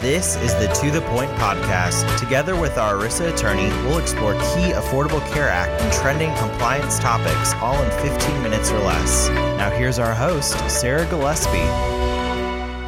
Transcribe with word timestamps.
This 0.00 0.36
is 0.36 0.54
the 0.54 0.68
To 0.80 0.92
The 0.92 1.00
Point 1.08 1.28
podcast. 1.32 2.16
Together 2.20 2.54
with 2.54 2.78
our 2.78 2.94
ERISA 2.94 3.34
attorney, 3.34 3.66
we'll 3.82 3.98
explore 3.98 4.34
key 4.34 4.70
Affordable 4.70 5.20
Care 5.32 5.48
Act 5.48 5.82
and 5.82 5.92
trending 5.92 6.32
compliance 6.36 7.00
topics 7.00 7.52
all 7.54 7.82
in 7.82 7.90
15 8.08 8.40
minutes 8.40 8.70
or 8.70 8.78
less. 8.78 9.28
Now, 9.28 9.70
here's 9.70 9.98
our 9.98 10.14
host, 10.14 10.56
Sarah 10.70 11.04
Gillespie. 11.06 11.97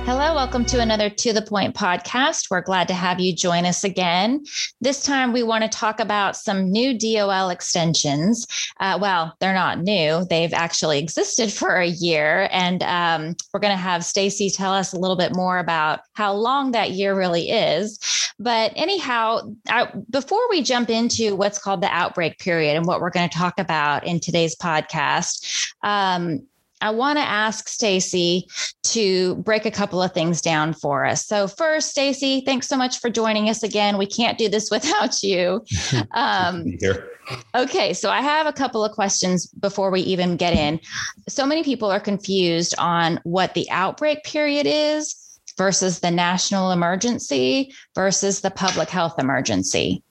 Hello, 0.06 0.34
welcome 0.34 0.64
to 0.64 0.80
another 0.80 1.10
To 1.10 1.32
the 1.32 1.42
Point 1.42 1.74
podcast. 1.74 2.50
We're 2.50 2.62
glad 2.62 2.88
to 2.88 2.94
have 2.94 3.20
you 3.20 3.34
join 3.36 3.66
us 3.66 3.84
again. 3.84 4.42
This 4.80 5.02
time, 5.02 5.32
we 5.32 5.42
want 5.42 5.62
to 5.62 5.68
talk 5.68 6.00
about 6.00 6.36
some 6.36 6.72
new 6.72 6.98
DOL 6.98 7.50
extensions. 7.50 8.46
Uh, 8.80 8.98
well, 9.00 9.36
they're 9.40 9.54
not 9.54 9.80
new; 9.80 10.24
they've 10.24 10.54
actually 10.54 10.98
existed 10.98 11.52
for 11.52 11.76
a 11.76 11.86
year, 11.86 12.48
and 12.50 12.82
um, 12.82 13.36
we're 13.52 13.60
going 13.60 13.76
to 13.76 13.80
have 13.80 14.04
Stacy 14.04 14.50
tell 14.50 14.72
us 14.72 14.92
a 14.92 14.98
little 14.98 15.16
bit 15.16 15.36
more 15.36 15.58
about 15.58 16.00
how 16.14 16.32
long 16.32 16.72
that 16.72 16.92
year 16.92 17.16
really 17.16 17.50
is. 17.50 17.98
But 18.38 18.72
anyhow, 18.76 19.52
I, 19.68 19.92
before 20.08 20.48
we 20.48 20.62
jump 20.62 20.88
into 20.88 21.36
what's 21.36 21.58
called 21.58 21.82
the 21.82 21.94
outbreak 21.94 22.38
period 22.38 22.74
and 22.74 22.86
what 22.86 23.02
we're 23.02 23.10
going 23.10 23.28
to 23.28 23.38
talk 23.38 23.60
about 23.60 24.06
in 24.06 24.18
today's 24.18 24.56
podcast, 24.56 25.68
um, 25.82 26.46
I 26.80 26.90
want 26.90 27.18
to 27.18 27.22
ask 27.22 27.68
Stacy 27.68 28.46
to 28.84 29.36
break 29.36 29.66
a 29.66 29.70
couple 29.70 30.02
of 30.02 30.12
things 30.12 30.40
down 30.40 30.74
for 30.74 31.04
us. 31.04 31.26
So 31.26 31.46
first, 31.46 31.90
Stacy, 31.90 32.42
thanks 32.44 32.68
so 32.68 32.76
much 32.76 33.00
for 33.00 33.10
joining 33.10 33.48
us 33.48 33.62
again. 33.62 33.98
We 33.98 34.06
can't 34.06 34.38
do 34.38 34.48
this 34.48 34.70
without 34.70 35.22
you. 35.22 35.64
Um, 36.12 36.66
here. 36.80 37.08
Okay, 37.54 37.92
so 37.92 38.10
I 38.10 38.20
have 38.20 38.46
a 38.46 38.52
couple 38.52 38.84
of 38.84 38.92
questions 38.92 39.46
before 39.46 39.90
we 39.90 40.00
even 40.00 40.36
get 40.36 40.54
in. 40.54 40.80
So 41.28 41.46
many 41.46 41.62
people 41.62 41.90
are 41.90 42.00
confused 42.00 42.74
on 42.78 43.20
what 43.22 43.54
the 43.54 43.70
outbreak 43.70 44.24
period 44.24 44.66
is 44.66 45.14
versus 45.56 46.00
the 46.00 46.10
national 46.10 46.70
emergency 46.70 47.72
versus 47.94 48.40
the 48.40 48.50
public 48.50 48.88
health 48.88 49.18
emergency. 49.18 50.02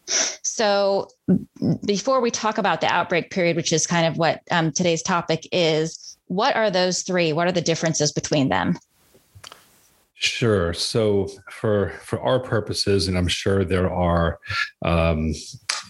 So, 0.43 1.07
before 1.85 2.21
we 2.21 2.31
talk 2.31 2.57
about 2.57 2.81
the 2.81 2.87
outbreak 2.87 3.31
period, 3.31 3.55
which 3.55 3.73
is 3.73 3.87
kind 3.87 4.05
of 4.05 4.17
what 4.17 4.41
um, 4.51 4.71
today's 4.71 5.01
topic 5.01 5.47
is, 5.51 6.08
what 6.29 6.55
are 6.55 6.71
those 6.71 7.01
three? 7.01 7.33
What 7.33 7.47
are 7.47 7.51
the 7.51 7.61
differences 7.61 8.11
between 8.11 8.49
them? 8.49 8.77
Sure. 10.13 10.73
So 10.73 11.29
for 11.49 11.89
for 12.03 12.21
our 12.21 12.39
purposes, 12.39 13.07
and 13.07 13.17
I'm 13.17 13.27
sure 13.27 13.65
there 13.65 13.91
are 13.91 14.39
um, 14.83 15.33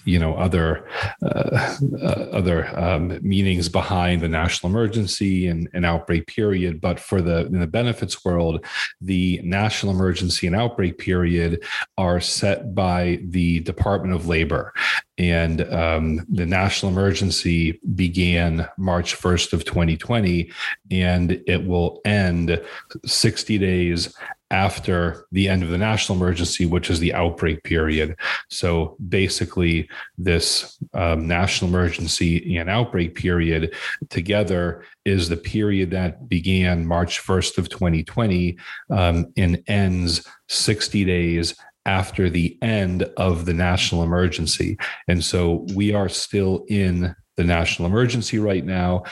you 0.09 0.19
know 0.19 0.35
other 0.35 0.87
uh, 1.21 1.77
uh, 2.01 2.25
other 2.31 2.67
um, 2.77 3.19
meanings 3.21 3.69
behind 3.69 4.21
the 4.21 4.27
national 4.27 4.69
emergency 4.71 5.47
and, 5.47 5.69
and 5.73 5.85
outbreak 5.85 6.27
period. 6.27 6.81
But 6.81 6.99
for 6.99 7.21
the 7.21 7.45
in 7.45 7.59
the 7.59 7.67
benefits 7.67 8.25
world, 8.25 8.65
the 8.99 9.39
national 9.43 9.93
emergency 9.93 10.47
and 10.47 10.55
outbreak 10.55 10.97
period 10.97 11.63
are 11.97 12.19
set 12.19 12.73
by 12.73 13.19
the 13.23 13.59
Department 13.61 14.15
of 14.15 14.27
Labor, 14.27 14.73
and 15.17 15.61
um, 15.73 16.25
the 16.29 16.45
national 16.45 16.91
emergency 16.91 17.79
began 17.95 18.67
March 18.77 19.15
1st 19.15 19.53
of 19.53 19.65
2020, 19.65 20.49
and 20.91 21.43
it 21.45 21.67
will 21.67 22.01
end 22.05 22.61
60 23.05 23.57
days 23.57 24.15
after 24.51 25.25
the 25.31 25.47
end 25.47 25.63
of 25.63 25.69
the 25.69 25.77
national 25.77 26.17
emergency, 26.17 26.65
which 26.65 26.89
is 26.89 26.99
the 26.99 27.13
outbreak 27.13 27.63
period. 27.63 28.15
So 28.49 28.97
basically, 29.07 29.89
this 30.17 30.77
um, 30.93 31.27
national 31.27 31.69
emergency 31.69 32.57
and 32.57 32.69
outbreak 32.69 33.15
period 33.15 33.75
together 34.09 34.83
is 35.05 35.29
the 35.29 35.37
period 35.37 35.91
that 35.91 36.27
began 36.27 36.85
March 36.85 37.21
1st 37.21 37.57
of 37.59 37.69
2020 37.69 38.57
um, 38.89 39.31
and 39.37 39.61
ends 39.67 40.27
60 40.47 41.05
days 41.05 41.55
after 41.85 42.29
the 42.29 42.57
end 42.61 43.03
of 43.17 43.45
the 43.45 43.53
national 43.53 44.03
emergency. 44.03 44.77
And 45.07 45.23
so 45.23 45.65
we 45.73 45.93
are 45.93 46.09
still 46.09 46.65
in 46.69 47.15
the 47.37 47.43
national 47.43 47.87
emergency 47.87 48.37
right 48.37 48.65
now 48.65 49.03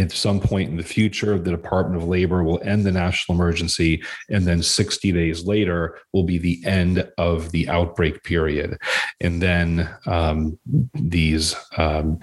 at 0.00 0.12
some 0.12 0.40
point 0.40 0.70
in 0.70 0.76
the 0.76 0.82
future, 0.82 1.38
the 1.38 1.50
Department 1.50 2.02
of 2.02 2.08
Labor 2.08 2.42
will 2.42 2.60
end 2.64 2.84
the 2.84 2.92
national 2.92 3.36
emergency, 3.36 4.02
and 4.28 4.46
then 4.46 4.62
60 4.62 5.12
days 5.12 5.44
later 5.44 5.98
will 6.12 6.24
be 6.24 6.38
the 6.38 6.60
end 6.64 7.06
of 7.18 7.50
the 7.52 7.68
outbreak 7.68 8.22
period. 8.24 8.78
And 9.20 9.42
then 9.42 9.88
um, 10.06 10.58
these 10.94 11.54
um, 11.76 12.18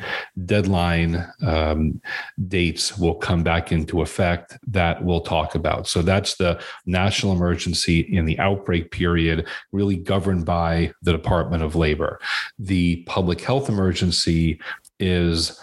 deadline 0.45 1.25
um, 1.45 2.01
dates 2.47 2.97
will 2.97 3.15
come 3.15 3.43
back 3.43 3.71
into 3.71 4.01
effect 4.01 4.57
that 4.67 5.03
we'll 5.03 5.21
talk 5.21 5.55
about. 5.55 5.87
So 5.87 6.01
that's 6.01 6.35
the 6.35 6.61
national 6.85 7.33
emergency 7.33 7.99
in 7.99 8.25
the 8.25 8.39
outbreak 8.39 8.91
period, 8.91 9.47
really 9.71 9.97
governed 9.97 10.45
by 10.45 10.91
the 11.01 11.11
Department 11.11 11.63
of 11.63 11.75
Labor. 11.75 12.19
The 12.57 13.03
public 13.07 13.41
health 13.41 13.69
emergency 13.69 14.59
is 14.99 15.59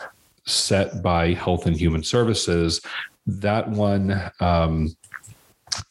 set 0.46 1.02
by 1.02 1.32
Health 1.32 1.66
and 1.66 1.76
Human 1.76 2.02
Services. 2.02 2.80
That 3.26 3.70
one, 3.70 4.30
um, 4.40 4.94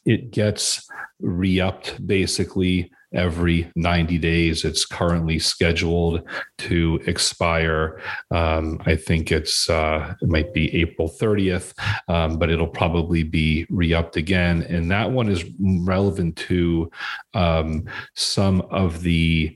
it 0.06 0.32
gets 0.32 0.88
re 1.20 1.60
upped 1.60 2.06
basically 2.06 2.92
every 3.14 3.72
90 3.76 4.18
days. 4.18 4.66
It's 4.66 4.86
currently 4.86 5.40
scheduled 5.40 6.24
to 6.60 7.00
expire. 7.06 8.02
Um, 8.32 8.82
I 8.86 8.96
think 8.96 9.32
it's 9.32 9.70
uh, 9.70 10.16
it 10.22 10.28
might 10.28 10.54
be 10.54 10.74
April 10.82 11.10
30th, 11.10 11.74
um, 12.08 12.38
but 12.38 12.50
it'll 12.50 12.68
probably 12.68 13.24
be 13.24 13.66
re-upped 13.70 14.18
again. 14.18 14.64
And 14.64 14.90
that 14.92 15.12
one 15.12 15.30
is 15.30 15.46
relevant 15.60 16.36
to 16.38 16.92
um, 17.34 17.86
some 18.16 18.62
of 18.72 19.04
the 19.04 19.56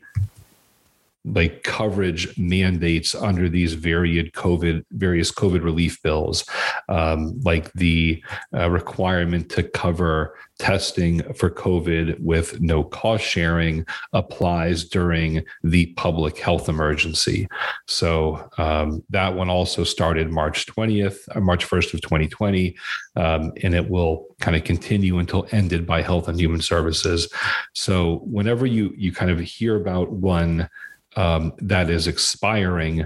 like 1.34 1.64
coverage 1.64 2.38
mandates 2.38 3.14
under 3.14 3.50
these 3.50 3.74
varied 3.74 4.34
COVID, 4.34 4.84
various 4.92 5.32
COVID 5.32 5.64
relief 5.64 6.02
bills, 6.02 6.46
um, 6.90 7.40
like 7.42 7.72
the 7.74 8.24
uh, 8.54 8.70
requirement 8.70 9.50
to 9.52 9.64
cover 9.64 10.36
testing 10.60 11.22
for 11.34 11.50
COVID 11.50 12.20
with 12.20 12.60
no 12.62 12.84
cost 12.84 13.24
sharing 13.24 13.86
applies 14.14 14.86
during 14.86 15.44
the 15.64 15.88
public 15.94 16.38
health 16.40 16.68
emergency. 16.68 17.48
So 17.88 18.50
um, 18.58 19.04
that 19.10 19.36
one 19.36 19.50
also 19.50 19.84
started 19.84 20.32
March 20.32 20.66
20th, 20.66 21.18
uh, 21.36 21.40
March 21.40 21.68
1st 21.68 21.94
of 21.94 22.02
2020, 22.02 22.76
um, 23.16 23.52
and 23.62 23.76
it 23.76 23.90
will 23.90 24.26
kind 24.40 24.56
of 24.56 24.64
continue 24.64 25.20
until 25.20 25.48
ended 25.52 25.86
by 25.86 26.02
Health 26.02 26.28
and 26.28 26.40
Human 26.40 26.62
Services. 26.62 27.32
So 27.74 28.22
whenever 28.26 28.66
you 28.66 28.94
you 28.98 29.12
kind 29.12 29.30
of 29.30 29.40
hear 29.40 29.76
about 29.76 30.12
one 30.12 30.70
um, 31.18 31.52
that 31.58 31.90
is 31.90 32.08
expiring, 32.08 33.06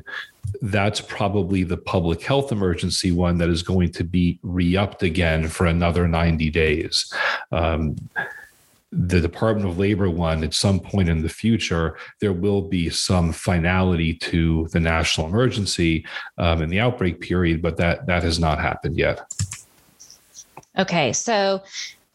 that's 0.61 1.01
probably 1.01 1.63
the 1.63 1.77
public 1.77 2.21
health 2.21 2.51
emergency 2.51 3.11
one 3.11 3.37
that 3.37 3.49
is 3.49 3.63
going 3.63 3.91
to 3.93 4.03
be 4.03 4.37
re 4.43 4.75
upped 4.75 5.01
again 5.01 5.47
for 5.47 5.65
another 5.65 6.07
90 6.07 6.49
days. 6.49 7.11
Um, 7.51 7.95
the 8.91 9.21
Department 9.21 9.69
of 9.69 9.79
Labor 9.79 10.09
one, 10.09 10.43
at 10.43 10.53
some 10.53 10.77
point 10.77 11.07
in 11.07 11.21
the 11.21 11.29
future, 11.29 11.97
there 12.19 12.33
will 12.33 12.61
be 12.61 12.89
some 12.89 13.31
finality 13.31 14.13
to 14.15 14.67
the 14.73 14.81
national 14.81 15.27
emergency 15.27 16.05
um, 16.37 16.61
in 16.61 16.69
the 16.69 16.81
outbreak 16.81 17.21
period, 17.21 17.61
but 17.61 17.77
that 17.77 18.05
that 18.07 18.21
has 18.23 18.37
not 18.37 18.59
happened 18.59 18.97
yet. 18.97 19.21
Okay, 20.77 21.13
so 21.13 21.63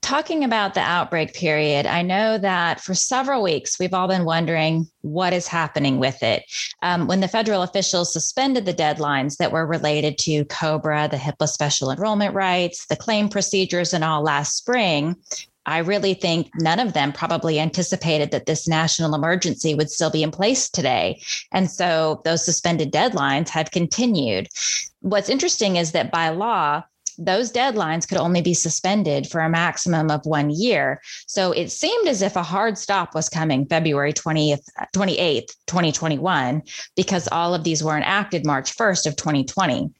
talking 0.06 0.44
about 0.44 0.75
the 0.75 0.81
outbreak 0.81 1.34
period, 1.34 1.84
I 1.84 2.00
know 2.03 2.39
that 2.39 2.81
for 2.81 2.94
several 2.94 3.43
weeks 3.43 3.77
we've 3.81 3.93
all 3.93 4.06
been 4.06 4.25
wondering 4.25 4.89
what 5.00 5.33
is 5.33 5.49
happening 5.49 5.99
with 5.99 6.22
it. 6.22 6.44
Um, 6.81 7.09
when 7.09 7.19
the 7.19 7.27
federal 7.27 7.62
officials 7.62 8.12
suspended 8.12 8.66
the 8.66 8.72
deadlines 8.72 9.39
that 9.39 9.50
were 9.50 9.66
related 9.66 10.16
to 10.19 10.45
COBRA, 10.45 11.09
the 11.11 11.16
HIPAA 11.16 11.49
special 11.49 11.91
enrollment 11.91 12.34
rights, 12.34 12.87
the 12.87 12.95
claim 12.95 13.28
procedures, 13.28 13.93
and 13.93 14.05
all 14.05 14.22
last 14.22 14.56
spring, 14.56 15.16
I 15.66 15.78
really 15.78 16.15
think 16.15 16.50
none 16.55 16.78
of 16.78 16.93
them 16.93 17.12
probably 17.12 17.59
anticipated 17.59 18.30
that 18.30 18.47
this 18.47 18.69
national 18.69 19.13
emergency 19.13 19.75
would 19.75 19.91
still 19.91 20.10
be 20.10 20.22
in 20.22 20.30
place 20.30 20.71
today. 20.71 21.21
And 21.51 21.69
so 21.69 22.22
those 22.25 22.45
suspended 22.45 22.92
deadlines 22.92 23.48
have 23.48 23.72
continued. 23.72 24.47
What's 25.01 25.28
interesting 25.28 25.75
is 25.75 25.91
that 25.91 26.13
by 26.13 26.28
law, 26.28 26.84
those 27.18 27.53
deadlines 27.53 28.09
could 28.09 28.18
only 28.18 28.42
be 28.42 28.54
suspended 28.54 29.27
for 29.27 29.41
a 29.41 29.48
maximum 29.48 30.10
of 30.10 30.24
one 30.24 30.51
year. 30.51 31.01
So 31.27 31.53
it 31.53 31.71
seemed 31.71 32.09
as 32.09 32.22
if 32.22 32.36
a 32.36 32.42
hard 32.42 32.78
stop 32.78 33.15
was 33.15 33.28
coming 33.28 33.66
February 33.66 34.13
20th, 34.13 34.63
28th, 34.95 35.48
2021, 35.66 36.63
because 36.95 37.28
all 37.33 37.54
of 37.54 37.65
these 37.65 37.83
were 37.83 37.97
enacted 37.97 38.47
March 38.47 38.77
1st 38.77 39.07
of 39.07 39.16
2020. 39.16 39.91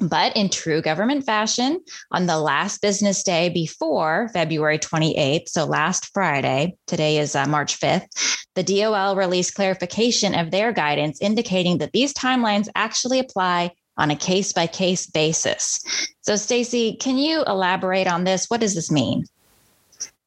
But 0.00 0.36
in 0.36 0.48
true 0.48 0.80
government 0.80 1.24
fashion, 1.24 1.80
on 2.12 2.26
the 2.26 2.38
last 2.38 2.80
business 2.80 3.24
day 3.24 3.48
before 3.48 4.30
February 4.32 4.78
28th, 4.78 5.48
so 5.48 5.64
last 5.64 6.10
Friday, 6.14 6.76
today 6.86 7.18
is 7.18 7.34
uh, 7.34 7.46
March 7.46 7.80
5th, 7.80 8.06
the 8.54 8.62
DOL 8.62 9.16
released 9.16 9.54
clarification 9.54 10.34
of 10.34 10.50
their 10.50 10.72
guidance 10.72 11.20
indicating 11.20 11.78
that 11.78 11.92
these 11.92 12.14
timelines 12.14 12.68
actually 12.76 13.18
apply 13.18 13.72
on 13.98 14.10
a 14.10 14.16
case 14.16 14.52
by 14.52 14.66
case 14.66 15.06
basis. 15.06 15.80
So, 16.22 16.36
Stacy, 16.36 16.96
can 16.98 17.18
you 17.18 17.44
elaborate 17.46 18.06
on 18.06 18.24
this? 18.24 18.46
What 18.48 18.60
does 18.60 18.74
this 18.74 18.90
mean? 18.90 19.24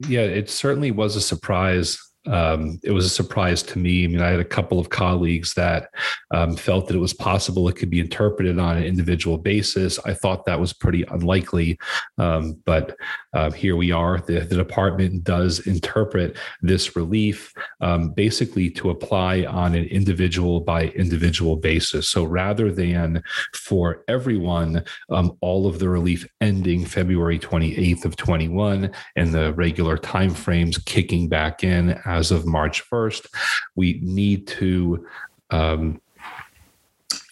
yeah, 0.07 0.21
it 0.21 0.50
certainly 0.50 0.91
was 0.91 1.15
a 1.15 1.21
surprise 1.21 1.97
um, 2.27 2.79
it 2.83 2.91
was 2.91 3.06
a 3.06 3.09
surprise 3.09 3.63
to 3.63 3.79
me. 3.79 4.03
I 4.03 4.07
mean, 4.07 4.21
I 4.21 4.29
had 4.29 4.39
a 4.39 4.45
couple 4.45 4.77
of 4.79 4.89
colleagues 4.89 5.56
that 5.56 5.89
um, 6.31 6.56
felt 6.56 6.88
that 6.88 6.95
it 6.95 7.00
was 7.00 7.13
possible 7.13 7.68
it 7.68 7.75
could 7.75 7.89
be 7.89 8.00
interpreted 8.00 8.59
on 8.59 8.77
an 8.77 8.83
individual 8.83 9.38
basis. 9.38 9.97
I 10.06 10.13
thought 10.13 10.45
that 10.45 10.59
was 10.59 10.71
pretty 10.71 11.03
unlikely, 11.09 11.79
um, 12.19 12.62
but 12.65 12.95
uh, 13.33 13.50
here 13.51 13.75
we 13.75 13.91
are. 13.91 14.19
The, 14.19 14.41
the, 14.41 14.62
department 14.62 15.23
does 15.23 15.65
interpret 15.65 16.38
this 16.62 16.95
relief 16.95 17.51
um, 17.79 18.12
basically 18.12 18.69
to 18.71 18.91
apply 18.91 19.45
on 19.45 19.73
an 19.73 19.85
individual 19.85 20.59
by 20.59 20.89
individual 20.89 21.56
basis. 21.56 22.07
So 22.09 22.23
rather 22.23 22.71
than 22.71 23.23
for 23.56 24.03
everyone, 24.07 24.83
um, 25.09 25.35
all 25.41 25.65
of 25.65 25.79
the 25.79 25.89
relief 25.89 26.27
ending 26.41 26.85
February 26.85 27.39
28th 27.39 28.06
of 28.06 28.15
21 28.18 28.91
and 29.15 29.33
the 29.33 29.53
regular 29.53 29.97
timeframes 29.97 30.83
kicking 30.85 31.27
back 31.27 31.63
in 31.63 32.00
as 32.18 32.31
of 32.31 32.46
March 32.46 32.84
1st. 32.90 33.28
We 33.75 34.00
need 34.04 34.48
to 34.48 35.06
um, 35.50 36.02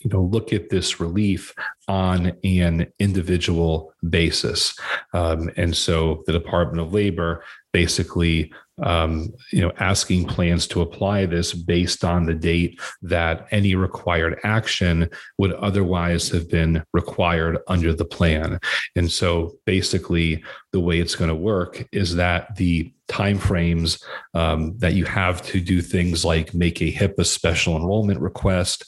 you 0.01 0.09
know 0.09 0.21
look 0.21 0.53
at 0.53 0.69
this 0.69 0.99
relief 0.99 1.53
on 1.87 2.33
an 2.43 2.91
individual 2.99 3.93
basis 4.09 4.77
um, 5.13 5.49
and 5.57 5.75
so 5.75 6.23
the 6.25 6.31
department 6.31 6.79
of 6.79 6.93
labor 6.93 7.43
basically 7.73 8.53
um, 8.83 9.29
you 9.51 9.61
know 9.61 9.71
asking 9.79 10.25
plans 10.25 10.67
to 10.67 10.81
apply 10.81 11.25
this 11.25 11.53
based 11.53 12.03
on 12.03 12.25
the 12.25 12.33
date 12.33 12.79
that 13.01 13.47
any 13.51 13.75
required 13.75 14.39
action 14.43 15.09
would 15.37 15.53
otherwise 15.53 16.29
have 16.29 16.49
been 16.49 16.83
required 16.93 17.57
under 17.67 17.93
the 17.93 18.05
plan. 18.05 18.59
And 18.95 19.11
so 19.11 19.53
basically 19.65 20.43
the 20.71 20.79
way 20.79 20.99
it's 20.99 21.15
going 21.15 21.29
to 21.29 21.35
work 21.35 21.87
is 21.91 22.15
that 22.15 22.55
the 22.55 22.93
timeframes 23.09 24.01
um, 24.35 24.77
that 24.77 24.93
you 24.93 25.03
have 25.05 25.41
to 25.41 25.59
do 25.59 25.81
things 25.81 26.23
like 26.23 26.53
make 26.53 26.79
a 26.81 26.91
HIPAA 26.91 27.25
special 27.25 27.75
enrollment 27.75 28.19
request, 28.19 28.85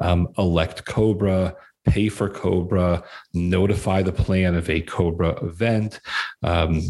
um, 0.00 0.28
elect 0.38 0.84
COBRA, 0.84 1.54
pay 1.84 2.08
for 2.08 2.28
Cobra, 2.28 3.04
notify 3.32 4.02
the 4.02 4.12
plan 4.12 4.54
of 4.54 4.68
a 4.70 4.80
Cobra 4.80 5.30
event, 5.44 6.00
um, 6.42 6.80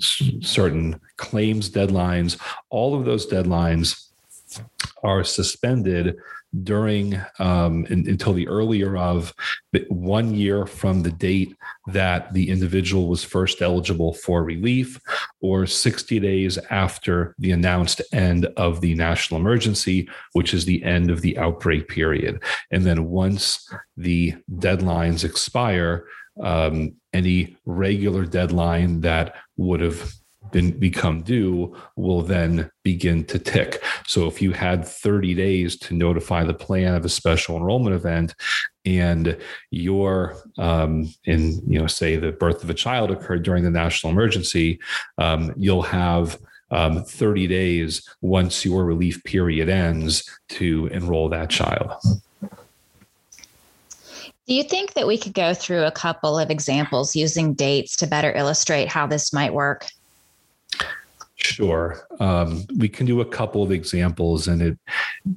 certain 0.00 1.00
claims 1.16 1.70
deadlines, 1.70 2.40
all 2.70 2.94
of 2.94 3.04
those 3.04 3.26
deadlines 3.26 4.09
are 5.02 5.24
suspended 5.24 6.16
during 6.64 7.20
um, 7.38 7.86
in, 7.86 8.08
until 8.08 8.32
the 8.32 8.48
earlier 8.48 8.96
of 8.96 9.32
one 9.88 10.34
year 10.34 10.66
from 10.66 11.02
the 11.02 11.12
date 11.12 11.54
that 11.86 12.32
the 12.32 12.50
individual 12.50 13.08
was 13.08 13.22
first 13.22 13.62
eligible 13.62 14.14
for 14.14 14.42
relief, 14.42 15.00
or 15.40 15.66
60 15.66 16.18
days 16.18 16.58
after 16.70 17.34
the 17.38 17.52
announced 17.52 18.02
end 18.12 18.46
of 18.56 18.80
the 18.80 18.94
national 18.94 19.40
emergency, 19.40 20.08
which 20.32 20.52
is 20.52 20.64
the 20.64 20.82
end 20.82 21.10
of 21.10 21.20
the 21.20 21.38
outbreak 21.38 21.88
period. 21.88 22.42
And 22.70 22.84
then 22.84 23.06
once 23.06 23.68
the 23.96 24.34
deadlines 24.50 25.24
expire, 25.24 26.06
um, 26.42 26.94
any 27.12 27.56
regular 27.64 28.24
deadline 28.24 29.00
that 29.02 29.34
would 29.56 29.80
have 29.80 30.12
been 30.52 30.78
become 30.78 31.22
due 31.22 31.76
will 31.96 32.22
then 32.22 32.70
begin 32.82 33.24
to 33.24 33.38
tick. 33.38 33.82
So 34.06 34.26
if 34.26 34.40
you 34.42 34.52
had 34.52 34.86
30 34.86 35.34
days 35.34 35.78
to 35.80 35.94
notify 35.94 36.44
the 36.44 36.54
plan 36.54 36.94
of 36.94 37.04
a 37.04 37.08
special 37.08 37.56
enrollment 37.56 37.94
event 37.94 38.34
and 38.84 39.36
your 39.70 40.36
um, 40.58 41.12
in 41.24 41.60
you 41.70 41.78
know 41.78 41.86
say 41.86 42.16
the 42.16 42.32
birth 42.32 42.64
of 42.64 42.70
a 42.70 42.74
child 42.74 43.10
occurred 43.10 43.42
during 43.42 43.64
the 43.64 43.70
national 43.70 44.12
emergency, 44.12 44.80
um, 45.18 45.52
you'll 45.56 45.82
have 45.82 46.38
um, 46.70 47.04
30 47.04 47.46
days 47.46 48.08
once 48.20 48.64
your 48.64 48.84
relief 48.84 49.22
period 49.24 49.68
ends 49.68 50.28
to 50.50 50.86
enroll 50.86 51.28
that 51.28 51.50
child. 51.50 51.92
Do 54.46 54.54
you 54.54 54.64
think 54.64 54.94
that 54.94 55.06
we 55.06 55.16
could 55.16 55.34
go 55.34 55.54
through 55.54 55.84
a 55.84 55.92
couple 55.92 56.38
of 56.38 56.50
examples 56.50 57.14
using 57.14 57.54
dates 57.54 57.96
to 57.98 58.06
better 58.06 58.32
illustrate 58.32 58.88
how 58.88 59.06
this 59.06 59.32
might 59.32 59.54
work? 59.54 59.86
Sure, 61.42 62.06
um, 62.20 62.66
we 62.76 62.86
can 62.86 63.06
do 63.06 63.22
a 63.22 63.24
couple 63.24 63.62
of 63.62 63.72
examples, 63.72 64.46
and 64.46 64.60
it, 64.60 64.78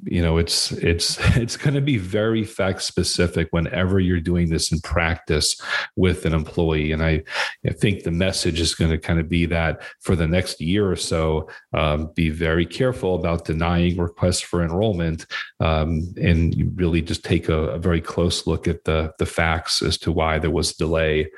you 0.04 0.20
know, 0.20 0.36
it's 0.36 0.70
it's 0.72 1.18
it's 1.36 1.56
going 1.56 1.74
to 1.74 1.80
be 1.80 1.96
very 1.96 2.44
fact 2.44 2.82
specific 2.82 3.48
whenever 3.52 3.98
you're 3.98 4.20
doing 4.20 4.50
this 4.50 4.70
in 4.70 4.80
practice 4.80 5.58
with 5.96 6.26
an 6.26 6.34
employee. 6.34 6.92
And 6.92 7.02
I, 7.02 7.22
I 7.66 7.72
think 7.72 8.02
the 8.02 8.10
message 8.10 8.60
is 8.60 8.74
going 8.74 8.90
to 8.90 8.98
kind 8.98 9.18
of 9.18 9.30
be 9.30 9.46
that 9.46 9.82
for 10.00 10.14
the 10.14 10.26
next 10.26 10.60
year 10.60 10.90
or 10.90 10.96
so, 10.96 11.48
um, 11.72 12.10
be 12.14 12.28
very 12.28 12.66
careful 12.66 13.14
about 13.14 13.46
denying 13.46 13.96
requests 13.96 14.42
for 14.42 14.62
enrollment, 14.62 15.24
um, 15.60 16.12
and 16.20 16.54
you 16.54 16.70
really 16.74 17.00
just 17.00 17.24
take 17.24 17.48
a, 17.48 17.68
a, 17.70 17.78
very 17.78 18.00
close 18.02 18.46
look 18.46 18.68
at 18.68 18.84
the 18.84 19.10
the 19.18 19.26
facts 19.26 19.80
as 19.80 19.96
to 19.98 20.12
why 20.12 20.38
there 20.38 20.50
was 20.50 20.74
delay. 20.74 21.30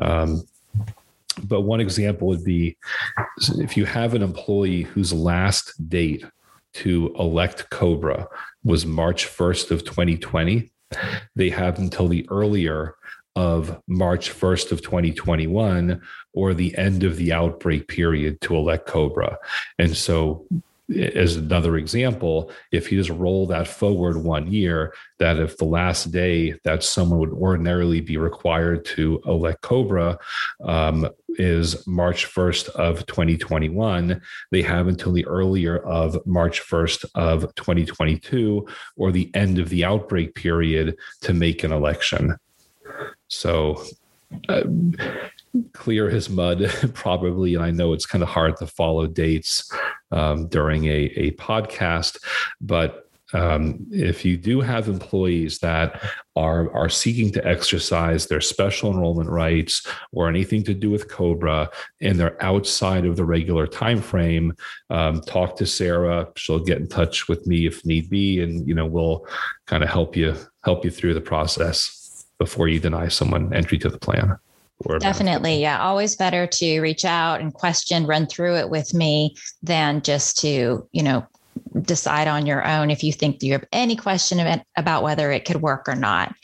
Um, 0.00 0.42
but 1.44 1.62
one 1.62 1.80
example 1.80 2.28
would 2.28 2.44
be 2.44 2.76
if 3.58 3.76
you 3.76 3.84
have 3.84 4.14
an 4.14 4.22
employee 4.22 4.82
whose 4.82 5.12
last 5.12 5.88
date 5.88 6.24
to 6.74 7.14
elect 7.18 7.70
Cobra 7.70 8.28
was 8.64 8.84
March 8.84 9.26
1st 9.26 9.70
of 9.70 9.84
2020, 9.84 10.70
they 11.34 11.48
have 11.50 11.78
until 11.78 12.08
the 12.08 12.26
earlier 12.30 12.94
of 13.34 13.80
March 13.86 14.32
1st 14.32 14.72
of 14.72 14.82
2021 14.82 16.00
or 16.32 16.54
the 16.54 16.76
end 16.76 17.04
of 17.04 17.16
the 17.16 17.32
outbreak 17.32 17.86
period 17.88 18.40
to 18.40 18.56
elect 18.56 18.86
Cobra. 18.86 19.38
And 19.78 19.96
so 19.96 20.46
as 20.94 21.36
another 21.36 21.76
example, 21.76 22.50
if 22.70 22.92
you 22.92 22.98
just 22.98 23.10
roll 23.10 23.46
that 23.46 23.66
forward 23.66 24.18
one 24.18 24.50
year, 24.52 24.94
that 25.18 25.38
if 25.38 25.56
the 25.56 25.64
last 25.64 26.12
day 26.12 26.54
that 26.62 26.84
someone 26.84 27.18
would 27.18 27.32
ordinarily 27.32 28.00
be 28.00 28.16
required 28.16 28.84
to 28.84 29.20
elect 29.26 29.62
Cobra 29.62 30.18
um, 30.64 31.08
is 31.30 31.84
March 31.86 32.26
1st 32.26 32.68
of 32.70 33.04
2021, 33.06 34.20
they 34.52 34.62
have 34.62 34.86
until 34.86 35.12
the 35.12 35.26
earlier 35.26 35.78
of 35.78 36.24
March 36.24 36.62
1st 36.62 37.04
of 37.16 37.54
2022 37.56 38.66
or 38.96 39.10
the 39.10 39.30
end 39.34 39.58
of 39.58 39.68
the 39.70 39.84
outbreak 39.84 40.34
period 40.34 40.96
to 41.22 41.34
make 41.34 41.64
an 41.64 41.72
election. 41.72 42.36
So, 43.26 43.82
uh, 44.48 44.62
clear 45.72 46.08
his 46.08 46.28
mud 46.28 46.70
probably 46.94 47.54
and 47.54 47.64
i 47.64 47.70
know 47.70 47.92
it's 47.92 48.06
kind 48.06 48.22
of 48.22 48.28
hard 48.28 48.56
to 48.56 48.66
follow 48.66 49.06
dates 49.06 49.70
um, 50.12 50.46
during 50.48 50.84
a, 50.86 51.10
a 51.16 51.30
podcast 51.32 52.18
but 52.60 53.06
um, 53.32 53.84
if 53.90 54.24
you 54.24 54.36
do 54.36 54.60
have 54.60 54.88
employees 54.88 55.58
that 55.58 56.00
are 56.36 56.72
are 56.72 56.88
seeking 56.88 57.32
to 57.32 57.44
exercise 57.44 58.26
their 58.26 58.40
special 58.40 58.92
enrollment 58.92 59.28
rights 59.28 59.86
or 60.12 60.28
anything 60.28 60.62
to 60.62 60.74
do 60.74 60.90
with 60.90 61.08
cobra 61.08 61.68
and 62.00 62.18
they're 62.18 62.42
outside 62.42 63.04
of 63.04 63.16
the 63.16 63.24
regular 63.24 63.66
time 63.66 64.00
frame 64.00 64.54
um, 64.90 65.20
talk 65.22 65.56
to 65.56 65.66
sarah. 65.66 66.28
She'll 66.36 66.64
get 66.64 66.78
in 66.78 66.88
touch 66.88 67.28
with 67.28 67.46
me 67.46 67.66
if 67.66 67.84
need 67.84 68.08
be 68.08 68.40
and 68.42 68.66
you 68.66 68.74
know 68.74 68.86
we'll 68.86 69.26
kind 69.66 69.82
of 69.82 69.90
help 69.90 70.14
you 70.14 70.36
help 70.64 70.84
you 70.84 70.90
through 70.90 71.14
the 71.14 71.20
process 71.20 72.26
before 72.38 72.68
you 72.68 72.78
deny 72.78 73.08
someone 73.08 73.52
entry 73.52 73.78
to 73.78 73.88
the 73.88 73.98
plan 73.98 74.38
Definitely. 74.98 75.60
Yeah. 75.60 75.82
Always 75.82 76.16
better 76.16 76.46
to 76.46 76.80
reach 76.80 77.04
out 77.04 77.40
and 77.40 77.52
question, 77.52 78.06
run 78.06 78.26
through 78.26 78.56
it 78.56 78.70
with 78.70 78.94
me 78.94 79.36
than 79.62 80.02
just 80.02 80.38
to, 80.40 80.86
you 80.92 81.02
know, 81.02 81.26
decide 81.82 82.28
on 82.28 82.46
your 82.46 82.66
own 82.66 82.90
if 82.90 83.02
you 83.02 83.12
think 83.12 83.42
you 83.42 83.52
have 83.52 83.64
any 83.72 83.96
question 83.96 84.62
about, 84.76 85.02
whether 85.02 85.32
it 85.32 85.44
could 85.44 85.62
work 85.62 85.88
or 85.88 85.94
not. 85.94 86.34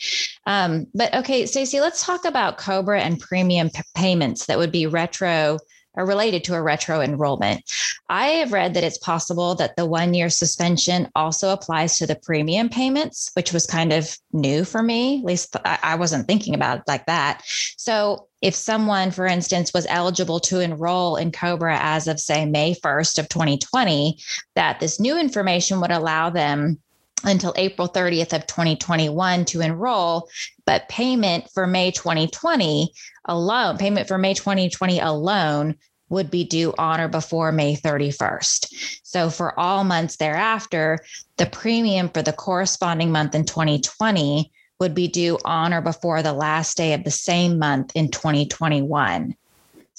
Um, 0.47 0.87
but 0.95 1.15
okay, 1.15 1.47
Stacey, 1.47 1.81
let's 1.81 2.05
talk 2.05 2.25
about 2.25 2.59
Cobra 2.59 3.01
and 3.01 3.21
premium 3.21 3.71
p- 3.71 3.83
payments 3.95 4.47
that 4.47 4.59
would 4.59 4.73
be 4.73 4.87
retro 4.87 5.59
are 5.95 6.07
related 6.07 6.45
to 6.45 6.55
a 6.55 6.63
retro 6.63 7.01
enrollment. 7.01 7.63
I 8.09 8.29
have 8.29 8.53
read 8.53 8.75
that 8.75 8.85
it's 8.85 8.99
possible 8.99 9.55
that 9.57 9.77
the 9.77 9.87
one 9.87 10.15
year 10.15 10.31
suspension 10.31 11.09
also 11.15 11.53
applies 11.53 11.99
to 11.99 12.07
the 12.07 12.17
premium 12.17 12.69
payments, 12.69 13.31
which 13.35 13.53
was 13.53 13.67
kind 13.67 13.93
of 13.93 14.17
new 14.33 14.65
for 14.65 14.83
me. 14.83 15.19
At 15.19 15.25
least 15.25 15.57
I 15.65 15.95
wasn't 15.97 16.27
thinking 16.27 16.55
about 16.55 16.79
it 16.79 16.85
like 16.89 17.07
that. 17.07 17.43
So, 17.77 18.29
if 18.41 18.57
someone, 18.57 19.13
for 19.13 19.25
instance, 19.25 19.73
was 19.73 19.87
eligible 19.89 20.41
to 20.41 20.59
enroll 20.59 21.15
in 21.15 21.31
Cobra 21.31 21.79
as 21.81 22.09
of, 22.09 22.19
say, 22.19 22.45
May 22.45 22.75
1st 22.75 23.21
of 23.21 23.29
2020, 23.29 24.19
that 24.57 24.81
this 24.81 24.99
new 24.99 25.17
information 25.17 25.81
would 25.81 25.93
allow 25.93 26.29
them 26.29 26.81
until 27.25 27.55
April 27.57 27.89
30th 27.89 28.33
of 28.33 28.47
2021 28.47 29.45
to 29.47 29.61
enroll, 29.61 30.29
but 30.67 30.89
payment 30.89 31.49
for 31.55 31.67
May 31.67 31.91
2020 31.91 32.93
alone, 33.27 33.79
payment 33.79 34.09
for 34.09 34.19
May 34.19 34.35
2020 34.35 34.99
alone 35.01 35.77
would 36.09 36.31
be 36.31 36.45
due 36.45 36.75
on 36.77 37.01
or 37.01 37.09
before 37.09 37.53
May 37.53 37.75
31st. 37.75 39.01
So 39.03 39.31
for 39.31 39.59
all 39.59 39.83
months 39.83 40.17
thereafter, 40.17 40.99
the 41.39 41.47
premium 41.47 42.11
for 42.11 42.23
the 42.23 42.33
corresponding 42.33 43.11
month 43.13 43.35
in 43.35 43.45
2020 43.45 44.53
would 44.79 44.95
be 44.95 45.09
due 45.09 45.39
on 45.45 45.73
or 45.73 45.81
before 45.81 46.23
the 46.23 46.33
last 46.33 46.77
day 46.77 46.93
of 46.93 47.05
the 47.05 47.11
same 47.11 47.59
month 47.59 47.93
in 47.95 48.11
2021. 48.11 49.35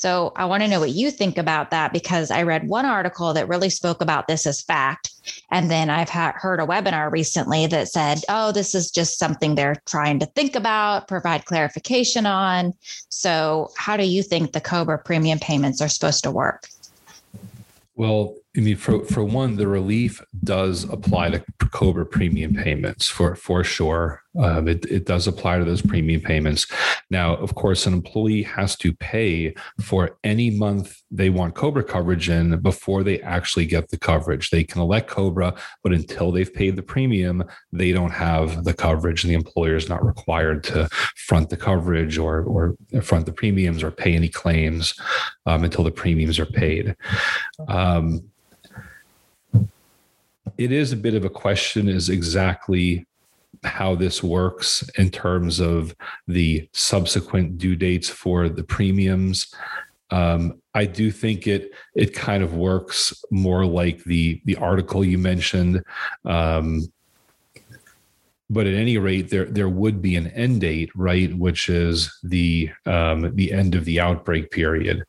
So 0.03 0.33
I 0.35 0.43
want 0.43 0.61
to 0.63 0.67
know 0.67 0.81
what 0.81 0.89
you 0.89 1.11
think 1.11 1.37
about 1.37 1.71
that 1.71 1.93
because 1.93 2.29
I 2.29 2.43
read 2.43 2.67
one 2.67 2.85
article 2.85 3.33
that 3.33 3.47
really 3.47 3.69
spoke 3.69 4.01
about 4.01 4.27
this 4.27 4.45
as 4.45 4.61
fact. 4.61 5.11
And 5.49 5.71
then 5.71 5.89
I've 5.89 6.09
ha- 6.09 6.33
heard 6.35 6.59
a 6.59 6.65
webinar 6.65 7.09
recently 7.09 7.67
that 7.67 7.87
said, 7.87 8.17
oh, 8.27 8.51
this 8.51 8.75
is 8.75 8.91
just 8.91 9.17
something 9.17 9.55
they're 9.55 9.81
trying 9.85 10.19
to 10.19 10.25
think 10.25 10.57
about, 10.57 11.07
provide 11.07 11.45
clarification 11.45 12.25
on. 12.25 12.73
So, 13.07 13.69
how 13.77 13.95
do 13.95 14.03
you 14.03 14.23
think 14.23 14.51
the 14.51 14.59
COBRA 14.59 15.05
premium 15.05 15.39
payments 15.39 15.79
are 15.79 15.87
supposed 15.87 16.25
to 16.25 16.31
work? 16.31 16.67
Well, 17.95 18.35
I 18.55 18.59
mean, 18.59 18.75
for 18.75 19.03
for 19.05 19.23
one, 19.23 19.55
the 19.55 19.67
relief 19.67 20.21
does 20.43 20.83
apply 20.83 21.31
to 21.31 21.43
COBRA 21.71 22.05
premium 22.05 22.53
payments 22.53 23.09
for 23.09 23.35
for 23.35 23.63
sure. 23.63 24.21
Um, 24.39 24.67
it, 24.67 24.85
it 24.85 25.05
does 25.05 25.27
apply 25.27 25.59
to 25.59 25.65
those 25.65 25.81
premium 25.81 26.21
payments. 26.21 26.67
Now, 27.09 27.35
of 27.35 27.55
course, 27.55 27.85
an 27.85 27.93
employee 27.93 28.43
has 28.43 28.75
to 28.77 28.93
pay 28.93 29.53
for 29.81 30.17
any 30.23 30.49
month 30.51 31.01
they 31.11 31.29
want 31.29 31.55
COBRA 31.55 31.83
coverage 31.83 32.29
in 32.29 32.59
before 32.61 33.03
they 33.03 33.21
actually 33.21 33.65
get 33.65 33.89
the 33.89 33.97
coverage. 33.97 34.49
They 34.49 34.63
can 34.63 34.81
elect 34.81 35.09
COBRA, 35.09 35.55
but 35.83 35.93
until 35.93 36.31
they've 36.31 36.53
paid 36.53 36.75
the 36.75 36.83
premium, 36.83 37.43
they 37.71 37.91
don't 37.91 38.11
have 38.11 38.63
the 38.63 38.73
coverage, 38.73 39.23
and 39.23 39.31
the 39.31 39.35
employer 39.35 39.75
is 39.75 39.89
not 39.89 40.05
required 40.05 40.63
to 40.65 40.89
front 41.15 41.49
the 41.49 41.57
coverage 41.57 42.19
or 42.19 42.43
or 42.43 42.75
front 43.01 43.25
the 43.25 43.33
premiums 43.33 43.81
or 43.81 43.89
pay 43.89 44.13
any 44.13 44.29
claims 44.29 44.93
um, 45.47 45.63
until 45.63 45.83
the 45.83 45.91
premiums 45.91 46.37
are 46.37 46.45
paid. 46.45 46.95
Um, 47.67 48.29
it 50.57 50.71
is 50.71 50.91
a 50.91 50.97
bit 50.97 51.15
of 51.15 51.25
a 51.25 51.29
question 51.29 51.87
is 51.87 52.09
exactly 52.09 53.05
how 53.63 53.95
this 53.95 54.21
works 54.21 54.87
in 54.97 55.09
terms 55.09 55.59
of 55.59 55.95
the 56.27 56.67
subsequent 56.73 57.57
due 57.57 57.75
dates 57.75 58.09
for 58.09 58.49
the 58.49 58.63
premiums. 58.63 59.53
Um, 60.11 60.61
I 60.73 60.85
do 60.85 61.11
think 61.11 61.47
it 61.47 61.71
it 61.95 62.13
kind 62.13 62.43
of 62.43 62.55
works 62.55 63.13
more 63.31 63.65
like 63.65 64.03
the 64.03 64.41
the 64.45 64.57
article 64.57 65.03
you 65.03 65.17
mentioned. 65.17 65.83
Um, 66.25 66.91
but 68.49 68.67
at 68.67 68.73
any 68.73 68.97
rate, 68.97 69.29
there 69.29 69.45
there 69.45 69.69
would 69.69 70.01
be 70.01 70.15
an 70.15 70.27
end 70.27 70.61
date, 70.61 70.91
right, 70.95 71.33
which 71.33 71.69
is 71.69 72.11
the 72.23 72.69
um, 72.85 73.33
the 73.35 73.51
end 73.53 73.73
of 73.73 73.85
the 73.85 73.99
outbreak 73.99 74.51
period. 74.51 75.03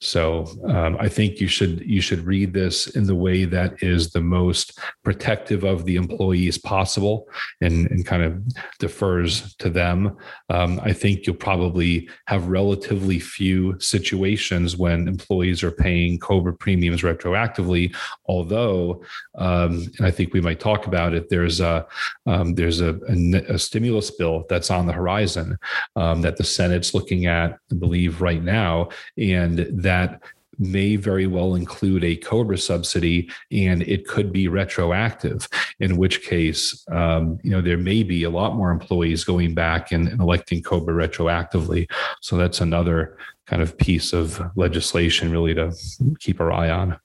So 0.00 0.46
um, 0.68 0.96
I 1.00 1.08
think 1.08 1.40
you 1.40 1.48
should 1.48 1.80
you 1.80 2.00
should 2.00 2.20
read 2.20 2.52
this 2.52 2.88
in 2.88 3.06
the 3.06 3.14
way 3.14 3.46
that 3.46 3.82
is 3.82 4.10
the 4.10 4.20
most 4.20 4.78
protective 5.02 5.64
of 5.64 5.84
the 5.86 5.96
employees 5.96 6.58
possible, 6.58 7.26
and 7.60 7.90
and 7.90 8.04
kind 8.04 8.22
of 8.22 8.42
defers 8.78 9.54
to 9.56 9.70
them. 9.70 10.16
Um, 10.50 10.80
I 10.84 10.92
think 10.92 11.26
you'll 11.26 11.36
probably 11.36 12.08
have 12.26 12.48
relatively 12.48 13.18
few 13.18 13.78
situations 13.80 14.76
when 14.76 15.08
employees 15.08 15.62
are 15.62 15.70
paying 15.70 16.18
COBRA 16.18 16.54
premiums 16.58 17.02
retroactively. 17.02 17.94
Although, 18.26 19.02
um, 19.36 19.90
and 19.98 20.06
I 20.06 20.10
think 20.10 20.34
we 20.34 20.40
might 20.40 20.60
talk 20.60 20.86
about 20.86 21.14
it. 21.14 21.30
There's 21.30 21.60
a 21.60 21.86
um, 22.26 22.54
there's 22.78 22.96
a, 22.96 22.98
a, 23.08 23.54
a, 23.54 23.58
stimulus 23.58 24.10
bill 24.10 24.44
that's 24.48 24.70
on 24.70 24.86
the 24.86 24.92
horizon 24.92 25.58
um, 25.96 26.22
that 26.22 26.36
the 26.36 26.44
Senate's 26.44 26.94
looking 26.94 27.26
at, 27.26 27.58
I 27.70 27.74
believe, 27.74 28.20
right 28.20 28.42
now, 28.42 28.88
and 29.16 29.58
that 29.70 30.22
may 30.58 30.96
very 30.96 31.26
well 31.26 31.54
include 31.54 32.04
a 32.04 32.16
COBRA 32.16 32.58
subsidy 32.58 33.30
and 33.50 33.82
it 33.82 34.06
could 34.06 34.32
be 34.32 34.48
retroactive, 34.48 35.48
in 35.80 35.96
which 35.96 36.22
case, 36.22 36.84
um, 36.92 37.38
you 37.42 37.50
know, 37.50 37.60
there 37.60 37.78
may 37.78 38.02
be 38.02 38.24
a 38.24 38.30
lot 38.30 38.54
more 38.54 38.70
employees 38.70 39.24
going 39.24 39.54
back 39.54 39.92
and, 39.92 40.08
and 40.08 40.20
electing 40.20 40.62
COBRA 40.62 40.94
retroactively. 40.94 41.90
So 42.20 42.36
that's 42.36 42.60
another 42.60 43.18
kind 43.46 43.62
of 43.62 43.76
piece 43.76 44.12
of 44.12 44.40
legislation 44.56 45.30
really 45.30 45.54
to 45.54 45.72
keep 46.20 46.40
our 46.40 46.52
eye 46.52 46.70
on. 46.70 46.98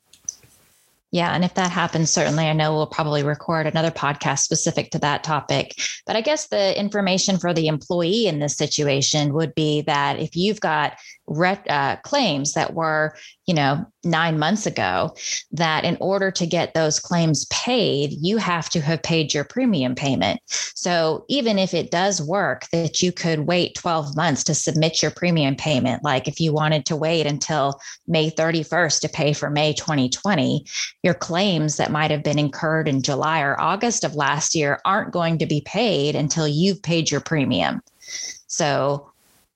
Yeah. 1.11 1.33
And 1.33 1.43
if 1.43 1.55
that 1.55 1.71
happens, 1.71 2.11
certainly 2.11 2.45
I 2.45 2.53
know 2.53 2.75
we'll 2.75 2.85
probably 2.85 3.23
record 3.23 3.65
another 3.65 3.89
podcast 3.89 4.39
specific 4.39 4.91
to 4.91 4.99
that 4.99 5.23
topic. 5.23 5.73
But 6.05 6.15
I 6.15 6.21
guess 6.21 6.47
the 6.47 6.79
information 6.79 7.39
for 7.39 7.51
the 7.51 7.67
employee 7.67 8.27
in 8.27 8.39
this 8.39 8.55
situation 8.55 9.33
would 9.33 9.55
be 9.55 9.81
that 9.81 10.19
if 10.19 10.35
you've 10.35 10.59
got 10.59 10.99
ret- 11.25 11.69
uh, 11.69 11.95
claims 12.03 12.53
that 12.53 12.75
were, 12.75 13.15
you 13.47 13.55
know, 13.55 13.85
nine 14.03 14.39
months 14.39 14.65
ago, 14.65 15.15
that 15.51 15.83
in 15.83 15.97
order 15.99 16.31
to 16.31 16.45
get 16.45 16.73
those 16.73 16.99
claims 16.99 17.45
paid, 17.45 18.13
you 18.21 18.37
have 18.37 18.69
to 18.69 18.81
have 18.81 19.03
paid 19.03 19.33
your 19.33 19.43
premium 19.43 19.95
payment. 19.95 20.39
So 20.47 21.25
even 21.27 21.59
if 21.59 21.73
it 21.73 21.91
does 21.91 22.21
work 22.21 22.67
that 22.71 23.01
you 23.01 23.11
could 23.11 23.41
wait 23.41 23.75
12 23.75 24.15
months 24.15 24.43
to 24.45 24.53
submit 24.53 25.01
your 25.01 25.11
premium 25.11 25.55
payment, 25.55 26.03
like 26.03 26.27
if 26.27 26.39
you 26.39 26.53
wanted 26.53 26.85
to 26.85 26.95
wait 26.95 27.25
until 27.25 27.79
May 28.07 28.31
31st 28.31 29.01
to 29.01 29.09
pay 29.09 29.33
for 29.33 29.49
May 29.49 29.73
2020, 29.73 30.65
your 31.03 31.13
claims 31.13 31.77
that 31.77 31.91
might 31.91 32.11
have 32.11 32.23
been 32.23 32.39
incurred 32.39 32.87
in 32.87 33.01
July 33.01 33.41
or 33.41 33.59
August 33.59 34.03
of 34.03 34.15
last 34.15 34.55
year 34.55 34.79
aren't 34.85 35.11
going 35.11 35.37
to 35.39 35.45
be 35.45 35.61
paid 35.61 36.15
until 36.15 36.47
you've 36.47 36.81
paid 36.81 37.11
your 37.11 37.21
premium. 37.21 37.81
So 38.47 39.11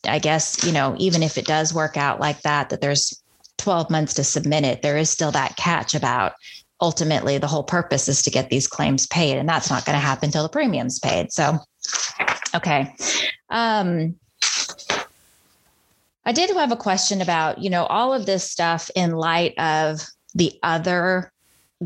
I 0.05 0.19
guess, 0.19 0.63
you 0.65 0.73
know, 0.73 0.95
even 0.97 1.23
if 1.23 1.37
it 1.37 1.45
does 1.45 1.73
work 1.73 1.95
out 1.95 2.19
like 2.19 2.41
that, 2.41 2.69
that 2.69 2.81
there's 2.81 3.22
12 3.63 3.89
months 3.89 4.13
to 4.15 4.23
submit 4.23 4.63
it, 4.65 4.81
there 4.81 4.97
is 4.97 5.09
still 5.09 5.31
that 5.31 5.55
catch 5.55 5.95
about 5.95 6.33
ultimately 6.81 7.37
the 7.37 7.47
whole 7.47 7.63
purpose 7.63 8.09
is 8.09 8.21
to 8.21 8.29
get 8.29 8.49
these 8.49 8.67
claims 8.67 9.07
paid. 9.07 9.37
And 9.37 9.47
that's 9.47 9.69
not 9.69 9.85
going 9.85 9.95
to 9.95 10.05
happen 10.05 10.27
until 10.27 10.43
the 10.43 10.49
premium's 10.49 10.99
paid. 10.99 11.31
So, 11.31 11.57
okay. 12.53 12.93
Um, 13.49 14.15
I 16.25 16.31
did 16.31 16.49
have 16.51 16.71
a 16.71 16.77
question 16.77 17.21
about, 17.21 17.59
you 17.59 17.69
know, 17.69 17.85
all 17.85 18.13
of 18.13 18.25
this 18.25 18.49
stuff 18.49 18.89
in 18.95 19.11
light 19.11 19.57
of 19.57 20.01
the 20.35 20.53
other 20.61 21.32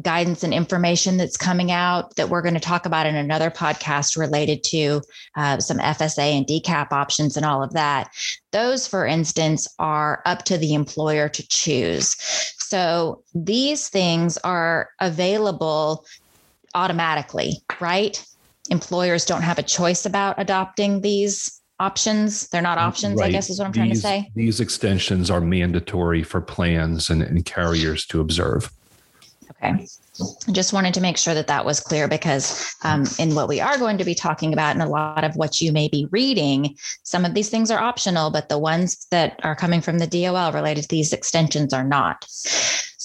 guidance 0.02 0.44
and 0.44 0.54
information 0.54 1.18
that's 1.18 1.38
coming 1.38 1.72
out 1.72 2.16
that 2.16 2.30
we're 2.30 2.42
going 2.42 2.54
to 2.54 2.60
talk 2.60 2.86
about 2.86 3.06
in 3.06 3.16
another 3.16 3.50
podcast 3.50 4.18
related 4.18 4.64
to 4.64 5.02
uh, 5.36 5.60
some 5.60 5.78
FSA 5.78 6.38
and 6.38 6.46
DCAP 6.46 6.92
options 6.92 7.38
and 7.38 7.46
all 7.46 7.64
of 7.64 7.74
that. 7.74 8.10
Those, 8.52 8.88
for 8.88 9.06
instance, 9.06 9.68
are 9.80 10.22
up 10.26 10.44
to 10.46 10.58
the 10.58 10.74
employer 10.74 11.30
to 11.30 11.48
choose. 11.48 12.16
So 12.58 13.24
these 13.34 13.90
things 13.90 14.38
are 14.40 14.90
available 15.00 16.06
automatically, 16.76 17.62
right? 17.80 18.24
Employers 18.70 19.26
don't 19.26 19.42
have 19.42 19.58
a 19.58 19.64
choice 19.64 20.06
about 20.06 20.36
adopting 20.38 21.02
these 21.02 21.62
options. 21.80 22.48
They're 22.50 22.62
not 22.62 22.78
options, 22.78 23.20
right. 23.20 23.28
I 23.28 23.32
guess 23.32 23.50
is 23.50 23.60
what 23.60 23.66
I'm 23.66 23.72
these, 23.72 23.78
trying 23.80 23.90
to 23.92 24.26
say. 24.26 24.32
These 24.36 24.60
extensions 24.60 25.32
are 25.32 25.42
mandatory 25.42 26.24
for 26.24 26.42
plans 26.42 27.10
and, 27.10 27.22
and 27.22 27.46
carriers 27.46 28.06
to 28.08 28.20
observe. 28.20 28.72
Okay. 29.52 29.88
I 30.48 30.52
just 30.52 30.74
wanted 30.74 30.94
to 30.96 31.02
make 31.02 31.18
sure 31.18 31.34
that 31.34 31.48
that 31.48 31.66
was 31.66 31.80
clear 31.80 32.08
because 32.08 32.76
um, 32.84 33.06
in 33.20 33.36
what 33.36 33.48
we 33.48 33.60
are 33.62 33.78
going 33.78 33.98
to 33.98 34.04
be 34.04 34.16
talking 34.16 34.54
about 34.54 34.74
and 34.74 34.82
a 34.82 34.88
lot 34.88 35.24
of 35.24 35.36
what 35.36 35.62
you 35.62 35.72
may 35.72 35.88
be 35.88 36.08
reading, 36.12 36.76
some 37.04 37.24
of 37.24 37.34
these 37.34 37.50
things 37.50 37.72
are 37.72 37.80
optional, 37.80 38.30
but 38.30 38.50
the 38.50 38.60
ones 38.60 39.08
that 39.12 39.40
are 39.44 39.56
coming 39.56 39.82
from 39.82 40.00
the 40.00 40.08
DOL 40.08 40.52
related 40.52 40.84
to 40.84 40.88
these 40.90 41.14
extensions 41.14 41.74
are 41.74 41.84
not. 41.84 42.26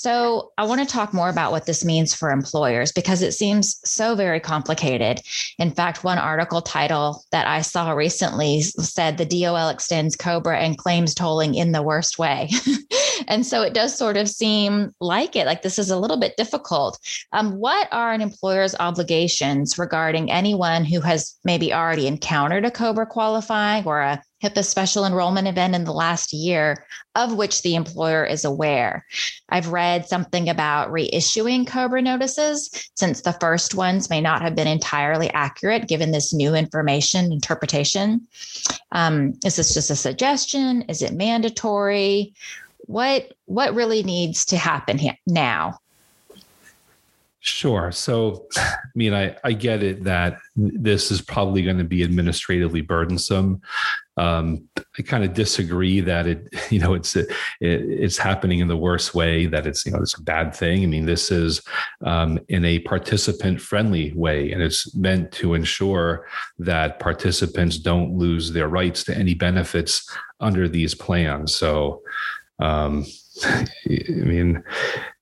So, 0.02 0.50
I 0.58 0.64
want 0.64 0.80
to 0.80 0.87
talk 0.87 1.14
more 1.14 1.28
about 1.28 1.52
what 1.52 1.66
this 1.66 1.84
means 1.84 2.12
for 2.12 2.32
employers 2.32 2.90
because 2.90 3.22
it 3.22 3.34
seems 3.34 3.78
so 3.88 4.16
very 4.16 4.40
complicated. 4.40 5.20
In 5.61 5.70
fact, 5.70 6.02
one 6.02 6.18
article 6.18 6.61
title 6.61 7.22
that 7.30 7.46
I 7.46 7.62
saw 7.62 7.92
recently 7.92 8.62
said 8.62 9.16
the 9.16 9.25
DOL 9.25 9.68
extends 9.68 10.16
COBRA 10.16 10.58
and 10.58 10.76
claims 10.76 11.14
tolling 11.14 11.54
in 11.54 11.70
the 11.70 11.82
worst 11.82 12.18
way. 12.18 12.50
and 13.28 13.46
so 13.46 13.62
it 13.62 13.74
does 13.74 13.96
sort 13.96 14.16
of 14.16 14.28
seem 14.28 14.92
like 15.00 15.36
it, 15.36 15.46
like 15.46 15.62
this 15.62 15.78
is 15.78 15.90
a 15.90 15.98
little 15.98 16.18
bit 16.18 16.36
difficult. 16.36 16.98
Um, 17.32 17.58
what 17.58 17.88
are 17.92 18.12
an 18.12 18.20
employer's 18.20 18.74
obligations 18.78 19.78
regarding 19.78 20.30
anyone 20.30 20.84
who 20.84 21.00
has 21.00 21.36
maybe 21.44 21.72
already 21.72 22.06
encountered 22.06 22.64
a 22.64 22.70
COBRA 22.70 23.06
qualifying 23.06 23.84
or 23.84 24.00
a 24.00 24.22
HIPAA 24.42 24.64
special 24.64 25.04
enrollment 25.04 25.46
event 25.46 25.74
in 25.74 25.84
the 25.84 25.92
last 25.92 26.32
year 26.32 26.84
of 27.14 27.34
which 27.34 27.62
the 27.62 27.74
employer 27.74 28.24
is 28.24 28.44
aware. 28.44 29.06
I've 29.50 29.68
read 29.68 30.08
something 30.08 30.48
about 30.48 30.90
reissuing 30.90 31.66
COBRA 31.66 32.02
notices 32.02 32.70
since 32.94 33.20
the 33.20 33.34
first 33.34 33.74
ones 33.74 34.10
may 34.10 34.20
not 34.20 34.42
have 34.42 34.56
been 34.56 34.66
entirely 34.66 35.30
accurate 35.32 35.88
given 35.88 36.10
this 36.10 36.32
new 36.32 36.54
information 36.54 37.32
interpretation. 37.32 38.26
Um, 38.90 39.34
is 39.44 39.56
this 39.56 39.74
just 39.74 39.90
a 39.90 39.96
suggestion? 39.96 40.82
Is 40.88 41.02
it 41.02 41.12
mandatory? 41.12 42.34
What 42.86 43.32
what 43.46 43.74
really 43.74 44.02
needs 44.02 44.44
to 44.46 44.56
happen 44.56 44.98
here 44.98 45.16
now? 45.26 45.78
Sure. 47.44 47.90
So, 47.90 48.46
I 48.56 48.76
mean, 48.94 49.12
I, 49.12 49.36
I 49.42 49.52
get 49.52 49.82
it 49.82 50.04
that 50.04 50.38
this 50.54 51.10
is 51.10 51.20
probably 51.20 51.64
going 51.64 51.78
to 51.78 51.84
be 51.84 52.04
administratively 52.04 52.82
burdensome. 52.82 53.60
Um, 54.16 54.68
I 54.96 55.02
kind 55.02 55.24
of 55.24 55.34
disagree 55.34 55.98
that 56.02 56.28
it, 56.28 56.48
you 56.70 56.78
know, 56.78 56.94
it's 56.94 57.16
it, 57.16 57.26
it's 57.60 58.16
happening 58.16 58.60
in 58.60 58.68
the 58.68 58.76
worst 58.76 59.12
way. 59.16 59.46
That 59.46 59.66
it's 59.66 59.84
you 59.84 59.90
know 59.90 59.98
it's 59.98 60.16
a 60.16 60.22
bad 60.22 60.54
thing. 60.54 60.84
I 60.84 60.86
mean, 60.86 61.04
this 61.04 61.32
is 61.32 61.60
um, 62.04 62.38
in 62.48 62.64
a 62.64 62.78
participant 62.78 63.60
friendly 63.60 64.12
way, 64.12 64.52
and 64.52 64.62
it's 64.62 64.94
meant 64.94 65.32
to 65.32 65.54
ensure 65.54 66.28
that 66.60 67.00
participants 67.00 67.76
don't 67.76 68.16
lose 68.16 68.52
their 68.52 68.68
rights 68.68 69.02
to 69.04 69.16
any 69.18 69.34
benefits 69.34 70.08
under 70.38 70.68
these 70.68 70.94
plans. 70.94 71.56
So, 71.56 72.02
Um, 72.59 73.04
I 73.44 73.66
mean, 74.09 74.62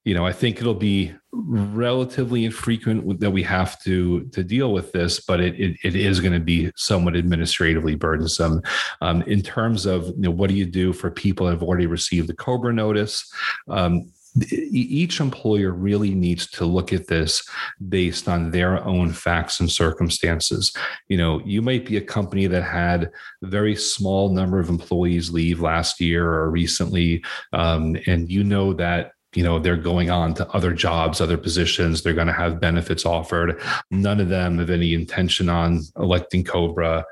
you 0.05 0.15
know, 0.15 0.27
I 0.27 0.33
think 0.33 0.61
it'll 0.61 0.75
be 0.75 1.15
relatively 1.33 2.45
infrequent 2.45 3.21
that 3.21 3.31
we 3.31 3.43
have 3.43 3.81
to 3.83 4.25
to 4.33 4.43
deal 4.43 4.73
with 4.73 4.93
this, 4.93 5.21
but 5.21 5.41
it 5.41 5.59
it, 5.61 5.77
it 5.85 5.95
is 5.95 6.21
going 6.21 6.33
to 6.33 6.41
be 6.41 6.71
somewhat 6.77 7.17
administratively 7.17 7.95
burdensome. 7.95 8.63
Um, 9.01 9.23
in 9.23 9.43
terms 9.43 9.87
of 9.87 10.07
you 10.09 10.15
know, 10.23 10.31
what 10.31 10.49
do 10.49 10.57
you 10.57 10.67
do 10.67 10.93
for 10.93 11.11
people 11.11 11.47
that 11.47 11.53
have 11.53 11.63
already 11.63 11.87
received 11.87 12.29
the 12.29 12.35
COBRA 12.35 12.73
notice? 12.73 13.31
Um, 13.69 14.11
each 14.51 15.21
employer 15.21 15.73
really 15.73 16.15
needs 16.15 16.49
to 16.51 16.65
look 16.65 16.93
at 16.93 17.09
this 17.09 17.43
based 17.89 18.29
on 18.29 18.51
their 18.51 18.83
own 18.85 19.13
facts 19.13 19.61
and 19.61 19.71
circumstances. 19.71 20.73
You 21.09 21.17
know 21.17 21.41
you 21.45 21.63
might 21.63 21.87
be 21.87 21.97
a 21.97 22.03
company 22.03 22.47
that 22.47 22.63
had 22.63 23.11
a 23.43 23.47
very 23.47 23.77
small 23.77 24.33
number 24.33 24.61
of 24.61 24.69
employees 24.69 25.31
leave 25.31 25.61
last 25.61 26.01
year 26.01 26.27
or 26.27 26.51
recently 26.51 27.25
um, 27.53 27.97
and 28.07 28.31
you 28.31 28.45
know 28.45 28.73
that 28.75 29.13
you 29.35 29.45
know 29.45 29.59
they're 29.59 29.77
going 29.77 30.11
on 30.11 30.35
to 30.35 30.49
other 30.49 30.73
jobs 30.73 31.21
other 31.21 31.37
positions 31.37 32.03
they're 32.03 32.13
going 32.13 32.27
to 32.27 32.33
have 32.33 32.61
benefits 32.61 33.07
offered. 33.07 33.61
None 33.91 34.21
of 34.21 34.29
them 34.29 34.59
have 34.59 34.71
any 34.71 34.95
intention 34.95 35.49
on 35.49 35.83
electing 35.97 36.45
cobra. 36.45 37.05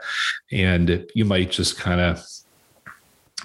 And 0.50 1.06
you 1.14 1.24
might 1.24 1.50
just 1.50 1.78
kind 1.78 2.00
of 2.00 2.24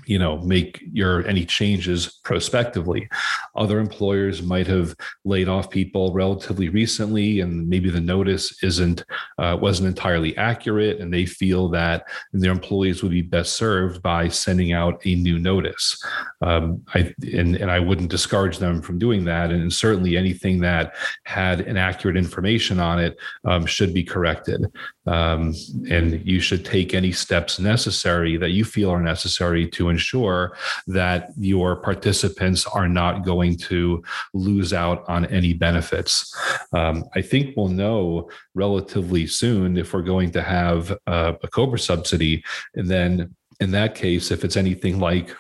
you 0.05 0.17
know 0.17 0.39
make 0.39 0.83
your 0.91 1.25
any 1.27 1.45
changes 1.45 2.19
prospectively. 2.23 3.07
Other 3.55 3.79
employers 3.79 4.41
might 4.41 4.67
have 4.67 4.95
laid 5.23 5.47
off 5.47 5.69
people 5.69 6.13
relatively 6.13 6.69
recently 6.69 7.41
and 7.41 7.67
maybe 7.67 7.89
the 7.89 8.01
notice 8.01 8.63
isn't 8.63 9.03
uh, 9.37 9.57
wasn't 9.59 9.87
entirely 9.87 10.35
accurate 10.37 10.99
and 10.99 11.13
they 11.13 11.25
feel 11.25 11.69
that 11.69 12.07
their 12.31 12.51
employees 12.51 13.03
would 13.03 13.11
be 13.11 13.21
best 13.21 13.53
served 13.53 14.01
by 14.01 14.27
sending 14.27 14.73
out 14.73 15.01
a 15.05 15.15
new 15.15 15.39
notice. 15.39 16.01
Um, 16.41 16.83
I, 16.93 17.13
and, 17.33 17.55
and 17.55 17.71
i 17.71 17.79
wouldn't 17.79 18.09
discourage 18.09 18.57
them 18.57 18.81
from 18.81 18.99
doing 18.99 19.23
that 19.25 19.51
and 19.51 19.71
certainly 19.71 20.17
anything 20.17 20.59
that 20.61 20.95
had 21.23 21.61
inaccurate 21.61 22.17
information 22.17 22.79
on 22.79 22.99
it 22.99 23.17
um, 23.45 23.65
should 23.65 23.93
be 23.93 24.03
corrected 24.03 24.65
um, 25.05 25.53
and 25.89 26.25
you 26.25 26.39
should 26.39 26.63
take 26.65 26.93
any 26.93 27.11
steps 27.11 27.59
necessary 27.59 28.37
that 28.37 28.51
you 28.51 28.63
feel 28.63 28.89
are 28.89 29.01
necessary 29.01 29.67
to 29.69 29.89
ensure 29.89 30.55
that 30.87 31.31
your 31.37 31.75
participants 31.75 32.65
are 32.65 32.87
not 32.87 33.25
going 33.25 33.57
to 33.57 34.03
lose 34.33 34.73
out 34.73 35.03
on 35.07 35.25
any 35.25 35.53
benefits. 35.53 36.35
Um, 36.73 37.05
I 37.15 37.21
think 37.21 37.55
we'll 37.55 37.67
know 37.67 38.29
relatively 38.53 39.27
soon 39.27 39.77
if 39.77 39.93
we're 39.93 40.01
going 40.01 40.31
to 40.31 40.41
have 40.41 40.91
a, 41.07 41.35
a 41.43 41.47
COBRA 41.47 41.79
subsidy. 41.79 42.43
And 42.75 42.87
then 42.87 43.35
in 43.59 43.71
that 43.71 43.95
case, 43.95 44.31
if 44.31 44.43
it's 44.43 44.57
anything 44.57 44.99
like 44.99 45.35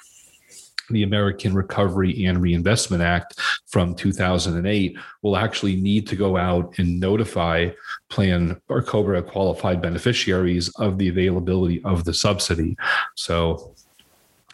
the 0.89 1.03
American 1.03 1.53
Recovery 1.53 2.25
and 2.25 2.41
Reinvestment 2.41 3.01
Act 3.01 3.39
from 3.73 3.95
2008 3.95 4.95
will 5.23 5.35
actually 5.35 5.75
need 5.75 6.05
to 6.05 6.15
go 6.15 6.37
out 6.37 6.77
and 6.77 6.99
notify 6.99 7.67
plan 8.07 8.61
or 8.69 8.83
COBRA 8.83 9.23
qualified 9.23 9.81
beneficiaries 9.81 10.69
of 10.75 10.99
the 10.99 11.07
availability 11.07 11.83
of 11.83 12.03
the 12.03 12.13
subsidy. 12.13 12.77
So, 13.15 13.73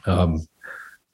um, 0.06 0.48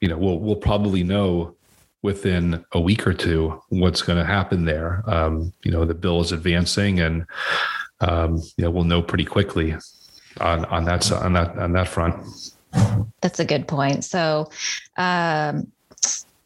you 0.00 0.06
know, 0.06 0.16
we'll 0.16 0.38
we'll 0.38 0.54
probably 0.54 1.02
know 1.02 1.56
within 2.02 2.64
a 2.70 2.80
week 2.80 3.08
or 3.08 3.12
two 3.12 3.60
what's 3.70 4.02
going 4.02 4.20
to 4.20 4.24
happen 4.24 4.64
there. 4.64 5.02
Um, 5.08 5.52
you 5.64 5.72
know, 5.72 5.84
the 5.84 5.94
bill 5.94 6.20
is 6.20 6.30
advancing, 6.30 7.00
and 7.00 7.26
um, 7.98 8.36
you 8.56 8.62
know, 8.62 8.70
we'll 8.70 8.84
know 8.84 9.02
pretty 9.02 9.24
quickly 9.24 9.74
on 10.40 10.64
on 10.66 10.84
that 10.84 11.10
on 11.10 11.32
that 11.32 11.58
on 11.58 11.72
that 11.72 11.88
front. 11.88 12.14
That's 13.20 13.40
a 13.40 13.44
good 13.44 13.66
point. 13.66 14.04
So, 14.04 14.50
um, 14.96 15.72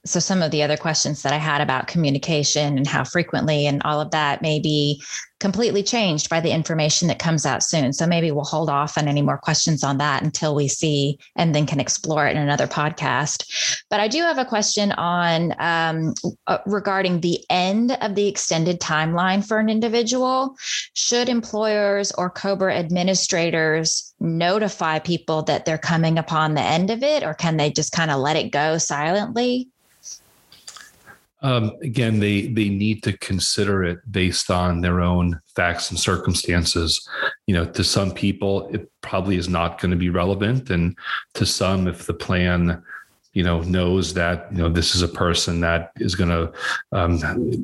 so 0.05 0.19
some 0.19 0.43
of 0.43 0.51
the 0.51 0.63
other 0.63 0.77
questions 0.77 1.23
that 1.23 1.33
I 1.33 1.39
had 1.39 1.61
about 1.61 1.87
communication 1.87 2.79
and 2.79 2.87
how 2.87 3.05
frequently 3.05 3.67
and 3.67 3.83
all 3.85 4.01
of 4.01 4.11
that 4.13 4.43
may 4.43 4.59
be 4.59 5.03
completely 5.41 5.83
changed 5.83 6.29
by 6.29 6.39
the 6.39 6.53
information 6.53 7.09
that 7.09 7.19
comes 7.19 7.47
out 7.47 7.63
soon. 7.63 7.93
So 7.95 8.07
maybe 8.07 8.31
we'll 8.31 8.45
hold 8.45 8.69
off 8.69 8.99
on 8.99 9.09
any 9.09 9.23
more 9.23 9.39
questions 9.39 9.83
on 9.83 9.97
that 9.99 10.23
until 10.23 10.55
we 10.55 10.69
see 10.69 11.19
and 11.35 11.55
then 11.55 11.67
can 11.67 11.81
explore 11.81 12.27
it 12.27 12.37
in 12.37 12.43
another 12.43 12.67
podcast. 12.67 13.83
But 13.89 14.01
I 14.01 14.09
do 14.09 14.21
have 14.21 14.39
a 14.39 14.45
question 14.45 14.93
on 14.93 15.55
um, 15.59 16.15
uh, 16.47 16.59
regarding 16.67 17.21
the 17.21 17.43
end 17.49 17.97
of 18.03 18.15
the 18.15 18.29
extended 18.29 18.81
timeline 18.81 19.47
for 19.47 19.59
an 19.59 19.71
individual. 19.71 20.57
Should 20.93 21.31
employers 21.31 22.13
or 22.13 22.29
COBRA 22.31 22.77
administrators 22.77 24.15
notify 24.21 24.99
people 24.99 25.43
that 25.45 25.65
they're 25.65 25.79
coming 25.79 26.19
upon 26.19 26.55
the 26.55 26.61
end 26.61 26.91
of 26.91 27.03
it, 27.03 27.23
or 27.23 27.33
can 27.33 27.57
they 27.57 27.71
just 27.71 27.93
kind 27.93 28.11
of 28.11 28.21
let 28.21 28.37
it 28.37 28.53
go 28.53 28.77
silently? 28.77 29.69
Um, 31.43 31.73
again, 31.83 32.21
they 32.21 32.49
they 32.49 32.69
need 32.69 33.03
to 33.05 33.17
consider 33.19 33.83
it 33.85 33.99
based 34.11 34.51
on 34.51 34.81
their 34.81 35.01
own 35.01 35.41
facts 35.57 35.91
and 35.91 35.99
circumstances. 35.99 37.09
You 37.47 37.55
know, 37.55 37.65
to 37.65 37.83
some 37.83 38.13
people, 38.13 38.69
it 38.69 38.91
probably 39.01 39.37
is 39.37 39.49
not 39.49 39.81
going 39.81 39.91
to 39.91 39.97
be 39.97 40.11
relevant, 40.11 40.71
and 40.71 40.97
to 41.35 41.47
some, 41.47 41.89
if 41.89 42.07
the 42.07 42.15
plan 42.15 42.83
you 43.33 43.45
know 43.45 43.61
knows 43.63 44.15
that 44.15 44.49
you 44.51 44.59
know 44.59 44.69
this 44.69 44.95
is 44.95 45.03
a 45.03 45.09
person 45.09 45.61
that 45.61 45.93
is 45.97 46.17
going 46.17 46.31
to 46.31 46.53
um, 46.93 47.19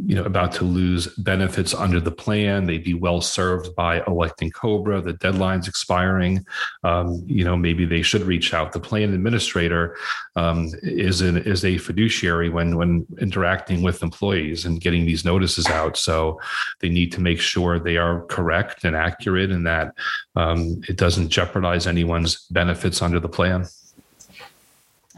you 0.07 0.14
know 0.14 0.24
about 0.24 0.52
to 0.52 0.64
lose 0.64 1.09
benefits 1.16 1.74
under 1.74 1.98
the 2.00 2.12
plan. 2.12 2.66
They'd 2.66 2.85
be 2.85 2.94
well 2.94 3.20
served 3.20 3.74
by 3.74 4.02
electing 4.07 4.50
cobra. 4.50 5.00
The 5.00 5.14
deadline's 5.14 5.66
expiring. 5.66 6.46
Um, 6.85 7.24
you 7.26 7.44
know 7.44 7.57
maybe 7.57 7.85
they 7.85 8.02
should 8.02 8.22
reach 8.22 8.55
out. 8.55 8.72
The 8.72 8.81
plan 8.81 9.12
administrator 9.12 9.96
um, 10.37 10.70
is 10.83 11.20
an 11.20 11.38
is 11.38 11.64
a 11.64 11.79
fiduciary 11.79 12.48
when 12.48 12.76
when 12.76 13.05
interacting 13.20 13.83
with 13.83 14.02
employees 14.05 14.64
and 14.64 14.81
getting 14.81 15.05
these 15.05 15.24
notices 15.24 15.66
out. 15.66 15.96
So 15.96 16.40
they 16.81 16.88
need 16.88 17.11
to 17.12 17.20
make 17.20 17.40
sure 17.40 17.81
they 17.81 17.96
are 17.96 18.22
correct 18.26 18.85
and 18.85 18.94
accurate 18.94 19.50
and 19.50 19.66
that 19.66 19.94
um, 20.37 20.81
it 20.88 20.96
doesn't 20.96 21.31
jeopardize 21.31 21.88
anyone's 21.88 22.46
benefits 22.50 23.02
under 23.02 23.18
the 23.18 23.29
plan 23.29 23.66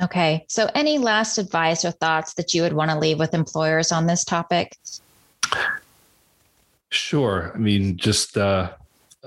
Okay. 0.03 0.45
So, 0.49 0.71
any 0.75 0.99
last 0.99 1.39
advice 1.39 1.85
or 1.85 1.91
thoughts 1.91 2.35
that 2.35 2.55
you 2.55 2.63
would 2.63 2.73
want 2.73 2.91
to 2.91 2.99
leave 2.99 3.19
with 3.19 3.35
employers 3.35 3.91
on 3.91 4.07
this 4.07 4.25
topic? 4.25 4.77
Sure. 6.91 7.53
I 7.55 7.59
mean, 7.59 7.97
just 7.97 8.39
uh, 8.39 8.73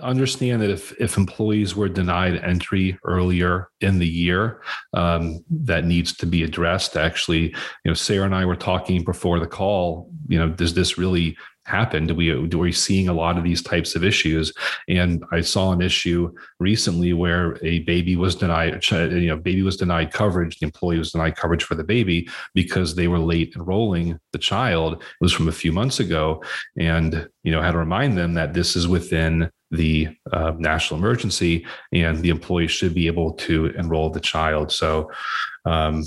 understand 0.01 0.61
that 0.61 0.69
if 0.69 0.93
if 0.99 1.17
employees 1.17 1.75
were 1.75 1.89
denied 1.89 2.35
entry 2.37 2.97
earlier 3.03 3.69
in 3.81 3.99
the 3.99 4.07
year, 4.07 4.61
um, 4.93 5.43
that 5.49 5.85
needs 5.85 6.15
to 6.17 6.25
be 6.25 6.43
addressed. 6.43 6.95
Actually, 6.95 7.49
you 7.49 7.91
know, 7.91 7.93
Sarah 7.93 8.25
and 8.25 8.35
I 8.35 8.45
were 8.45 8.55
talking 8.55 9.03
before 9.03 9.39
the 9.39 9.47
call. 9.47 10.09
You 10.27 10.39
know, 10.39 10.49
does 10.49 10.73
this 10.73 10.97
really 10.97 11.37
happen? 11.65 12.07
Do 12.07 12.15
we 12.15 12.47
do 12.47 12.59
we 12.59 12.71
seeing 12.71 13.07
a 13.07 13.13
lot 13.13 13.37
of 13.37 13.43
these 13.43 13.61
types 13.61 13.95
of 13.95 14.03
issues? 14.03 14.53
And 14.87 15.23
I 15.31 15.41
saw 15.41 15.71
an 15.71 15.81
issue 15.81 16.33
recently 16.59 17.13
where 17.13 17.57
a 17.63 17.79
baby 17.79 18.15
was 18.15 18.35
denied, 18.35 18.83
you 18.89 19.27
know, 19.27 19.37
baby 19.37 19.61
was 19.61 19.77
denied 19.77 20.11
coverage. 20.11 20.59
The 20.59 20.65
employee 20.65 20.97
was 20.97 21.11
denied 21.11 21.35
coverage 21.35 21.63
for 21.63 21.75
the 21.75 21.83
baby 21.83 22.27
because 22.53 22.95
they 22.95 23.07
were 23.07 23.19
late 23.19 23.53
enrolling 23.55 24.19
the 24.31 24.39
child. 24.39 24.93
It 24.93 25.21
was 25.21 25.33
from 25.33 25.47
a 25.47 25.53
few 25.53 25.71
months 25.71 25.99
ago, 25.99 26.43
and 26.77 27.27
you 27.43 27.51
know, 27.51 27.61
had 27.61 27.71
to 27.71 27.77
remind 27.77 28.17
them 28.17 28.33
that 28.33 28.53
this 28.53 28.75
is 28.75 28.87
within 28.87 29.49
the 29.69 30.09
uh, 30.33 30.53
national 30.57 30.99
emergency, 30.99 31.65
and 31.93 32.19
the 32.19 32.29
employee 32.29 32.67
should 32.67 32.93
be 32.93 33.07
able 33.07 33.33
to 33.33 33.67
enroll 33.77 34.09
the 34.09 34.19
child. 34.19 34.71
So. 34.71 35.11
Um, 35.65 36.03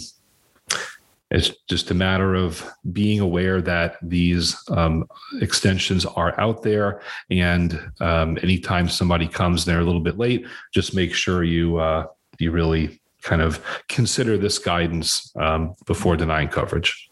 it's 1.35 1.51
just 1.69 1.91
a 1.91 1.95
matter 1.95 2.37
of 2.37 2.65
being 2.93 3.19
aware 3.19 3.61
that 3.61 3.97
these 4.01 4.57
um, 4.71 5.05
extensions 5.41 6.07
are 6.07 6.39
out 6.41 6.63
there. 6.63 7.03
And 7.29 7.81
um, 8.01 8.39
anytime 8.43 8.89
somebody 8.89 9.27
comes 9.27 9.65
there 9.65 9.81
a 9.81 9.85
little 9.85 10.01
bit 10.01 10.17
late, 10.17 10.47
just 10.73 10.95
make 10.95 11.13
sure 11.13 11.43
you 11.43 11.79
uh, 11.79 12.07
you 12.39 12.53
really 12.53 13.01
kind 13.23 13.43
of 13.43 13.61
consider 13.89 14.39
this 14.39 14.59
guidance 14.59 15.33
um, 15.37 15.75
before 15.87 16.17
denying 16.17 16.49
coverage. 16.49 17.11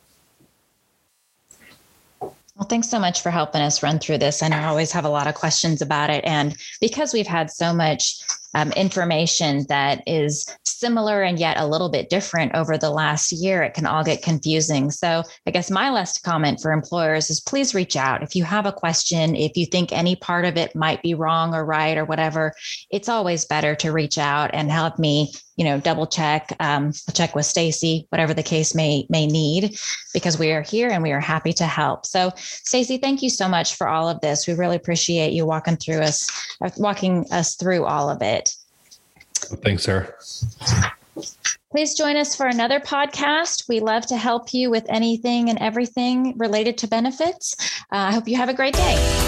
Well, 2.20 2.68
thanks 2.68 2.88
so 2.88 3.00
much 3.00 3.22
for 3.22 3.30
helping 3.30 3.62
us 3.62 3.82
run 3.82 3.98
through 3.98 4.18
this. 4.18 4.40
I 4.42 4.48
know 4.48 4.56
I 4.56 4.66
always 4.66 4.92
have 4.92 5.04
a 5.04 5.08
lot 5.08 5.26
of 5.26 5.34
questions 5.34 5.82
about 5.82 6.10
it. 6.10 6.22
And 6.24 6.54
because 6.80 7.12
we've 7.12 7.26
had 7.26 7.50
so 7.50 7.74
much 7.74 8.22
um, 8.54 8.72
information 8.72 9.66
that 9.68 10.02
is 10.06 10.46
similar 10.64 11.22
and 11.22 11.38
yet 11.38 11.58
a 11.58 11.66
little 11.66 11.88
bit 11.88 12.10
different 12.10 12.54
over 12.54 12.76
the 12.76 12.90
last 12.90 13.32
year, 13.32 13.62
it 13.62 13.74
can 13.74 13.86
all 13.86 14.04
get 14.04 14.22
confusing. 14.22 14.90
So, 14.90 15.22
I 15.46 15.50
guess 15.50 15.70
my 15.70 15.90
last 15.90 16.22
comment 16.22 16.60
for 16.60 16.72
employers 16.72 17.30
is 17.30 17.40
please 17.40 17.74
reach 17.74 17.96
out. 17.96 18.22
If 18.22 18.34
you 18.36 18.44
have 18.44 18.66
a 18.66 18.72
question, 18.72 19.36
if 19.36 19.56
you 19.56 19.66
think 19.66 19.92
any 19.92 20.16
part 20.16 20.44
of 20.44 20.56
it 20.56 20.74
might 20.74 21.02
be 21.02 21.14
wrong 21.14 21.54
or 21.54 21.64
right 21.64 21.96
or 21.96 22.04
whatever, 22.04 22.52
it's 22.90 23.08
always 23.08 23.44
better 23.44 23.74
to 23.76 23.92
reach 23.92 24.18
out 24.18 24.50
and 24.52 24.70
help 24.70 24.98
me 24.98 25.32
you 25.56 25.64
know 25.64 25.78
double 25.78 26.06
check 26.06 26.54
um, 26.60 26.92
check 27.12 27.34
with 27.34 27.46
stacy 27.46 28.06
whatever 28.08 28.32
the 28.34 28.42
case 28.42 28.74
may 28.74 29.06
may 29.10 29.26
need 29.26 29.78
because 30.14 30.38
we 30.38 30.50
are 30.50 30.62
here 30.62 30.88
and 30.88 31.02
we 31.02 31.12
are 31.12 31.20
happy 31.20 31.52
to 31.52 31.64
help 31.64 32.06
so 32.06 32.32
stacy 32.36 32.96
thank 32.96 33.22
you 33.22 33.28
so 33.28 33.48
much 33.48 33.76
for 33.76 33.86
all 33.86 34.08
of 34.08 34.20
this 34.20 34.46
we 34.46 34.54
really 34.54 34.76
appreciate 34.76 35.32
you 35.32 35.44
walking 35.44 35.76
through 35.76 36.00
us 36.00 36.28
walking 36.78 37.26
us 37.30 37.54
through 37.54 37.84
all 37.84 38.08
of 38.08 38.22
it 38.22 38.41
Thanks, 39.62 39.84
Sarah. 39.84 40.12
Please 41.70 41.94
join 41.94 42.16
us 42.16 42.36
for 42.36 42.46
another 42.46 42.80
podcast. 42.80 43.68
We 43.68 43.80
love 43.80 44.06
to 44.06 44.16
help 44.16 44.52
you 44.52 44.70
with 44.70 44.84
anything 44.88 45.48
and 45.48 45.58
everything 45.58 46.36
related 46.36 46.76
to 46.78 46.86
benefits. 46.86 47.56
Uh, 47.92 47.96
I 47.96 48.12
hope 48.12 48.28
you 48.28 48.36
have 48.36 48.50
a 48.50 48.54
great 48.54 48.74
day. 48.74 49.21